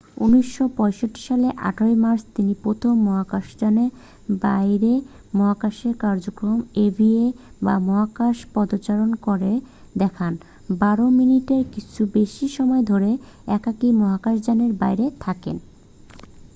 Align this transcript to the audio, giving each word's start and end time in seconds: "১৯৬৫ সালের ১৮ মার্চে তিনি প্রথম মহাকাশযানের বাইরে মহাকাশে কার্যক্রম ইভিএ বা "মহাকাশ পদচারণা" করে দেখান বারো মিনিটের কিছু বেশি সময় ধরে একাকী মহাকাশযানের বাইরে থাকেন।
"১৯৬৫ 0.19 0.93
সালের 1.21 1.53
১৮ 1.69 1.97
মার্চে 1.97 2.31
তিনি 2.35 2.53
প্রথম 2.63 2.93
মহাকাশযানের 3.05 3.91
বাইরে 4.41 4.93
মহাকাশে 5.33 5.89
কার্যক্রম 5.99 6.57
ইভিএ 6.83 7.27
বা 7.61 7.75
"মহাকাশ 7.87 8.35
পদচারণা" 8.53 9.17
করে 9.21 9.51
দেখান 9.95 10.33
বারো 10.79 11.05
মিনিটের 11.17 11.63
কিছু 11.73 12.01
বেশি 12.15 12.45
সময় 12.57 12.83
ধরে 12.91 13.11
একাকী 13.49 13.89
মহাকাশযানের 14.01 14.71
বাইরে 14.81 15.05
থাকেন। 15.19 15.55